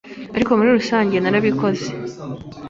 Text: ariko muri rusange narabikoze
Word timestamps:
ariko 0.35 0.51
muri 0.57 0.69
rusange 0.77 1.15
narabikoze 1.19 1.87